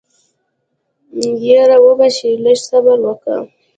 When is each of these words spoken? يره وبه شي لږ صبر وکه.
يره 1.47 1.77
وبه 1.85 2.07
شي 2.15 2.31
لږ 2.43 2.57
صبر 2.69 2.97
وکه. 3.07 3.35